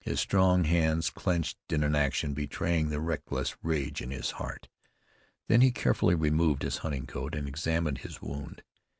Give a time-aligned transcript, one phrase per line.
[0.00, 4.66] His strong hands clenched in an action betraying the reckless rage in his heart.
[5.46, 8.64] Then he carefully removed his hunting coat, and examined his wound.